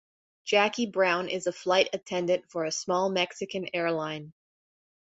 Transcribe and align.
Jackie 0.45 0.87
Brown 0.87 1.29
is 1.29 1.45
a 1.45 1.51
flight 1.53 1.87
attendant 1.93 2.49
for 2.49 2.65
a 2.65 2.71
small 2.71 3.07
Mexican 3.11 3.67
airline. 3.71 4.33